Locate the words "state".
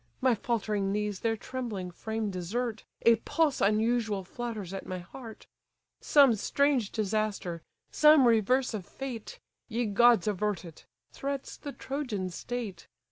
12.31-12.87